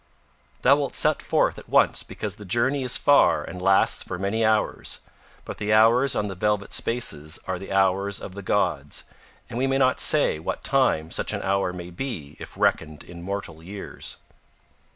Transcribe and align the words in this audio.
Thou 0.63 0.77
wilt 0.77 0.95
set 0.95 1.21
forth 1.21 1.59
at 1.59 1.69
once 1.69 2.01
because 2.01 2.37
the 2.37 2.43
journey 2.43 2.81
is 2.81 2.97
far 2.97 3.43
and 3.43 3.61
lasts 3.61 4.01
for 4.01 4.17
many 4.17 4.43
hours; 4.43 5.01
but 5.45 5.59
the 5.59 5.71
hours 5.73 6.15
on 6.15 6.25
the 6.25 6.33
velvet 6.33 6.73
spaces 6.73 7.37
are 7.45 7.59
the 7.59 7.71
hours 7.71 8.19
of 8.19 8.33
the 8.33 8.41
gods, 8.41 9.03
and 9.47 9.59
we 9.59 9.67
may 9.67 9.77
not 9.77 9.99
say 9.99 10.39
what 10.39 10.63
time 10.63 11.11
such 11.11 11.33
an 11.33 11.43
hour 11.43 11.71
may 11.71 11.91
be 11.91 12.35
if 12.39 12.57
reckoned 12.57 13.03
in 13.03 13.21
mortal 13.21 13.61
years. 13.61 14.17